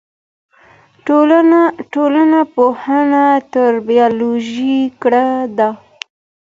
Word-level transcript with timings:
ټولنپوهنه 1.93 3.23
تر 3.53 3.71
بیولوژي 3.87 4.77
کره 5.01 5.27
ده. 5.57 5.69